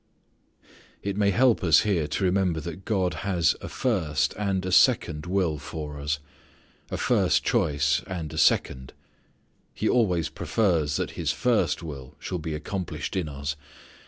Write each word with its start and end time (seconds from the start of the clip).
It 1.03 1.15
may 1.15 1.29
help 1.29 1.63
us 1.63 1.81
here 1.81 2.07
to 2.07 2.23
remember 2.23 2.59
that 2.59 2.85
God 2.85 3.13
has 3.21 3.55
a 3.61 3.69
first 3.69 4.33
and 4.35 4.65
a 4.65 4.71
second 4.71 5.27
will 5.27 5.59
for 5.59 5.99
us: 5.99 6.17
a 6.89 6.97
first 6.97 7.43
choice 7.43 8.01
and 8.07 8.33
a 8.33 8.37
second. 8.39 8.93
He 9.75 9.87
always 9.87 10.27
prefers 10.29 10.95
that 10.95 11.11
His 11.11 11.31
first 11.31 11.83
will 11.83 12.15
shall 12.17 12.39
be 12.39 12.55
accomplished 12.55 13.15
in 13.15 13.29
us. 13.29 13.55